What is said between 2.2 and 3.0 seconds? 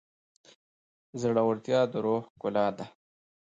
ښکلا ده.